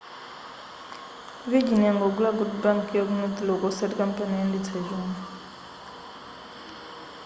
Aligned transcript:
virgin 1.49 1.81
yangogula 1.87 2.29
good 2.39 2.53
bank' 2.63 2.89
yaku 2.97 3.13
north 3.19 3.39
rock 3.47 3.61
osati 3.69 3.95
kampani 4.01 4.33
yoyendetsa 4.33 4.77
chuma 4.85 5.15